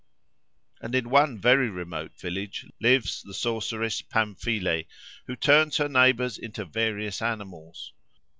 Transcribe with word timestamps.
And 0.81 0.95
in 0.95 1.11
one 1.11 1.37
very 1.37 1.69
remote 1.69 2.19
village 2.19 2.65
lives 2.79 3.21
the 3.21 3.35
sorceress 3.35 4.01
Pamphile, 4.01 4.85
who 5.27 5.35
turns 5.35 5.77
her 5.77 5.87
neighbours 5.89 6.39
into 6.39 6.65
various 6.65 7.21
animals. 7.21 7.93